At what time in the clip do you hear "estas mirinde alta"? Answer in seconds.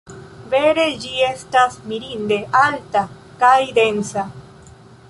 1.27-3.05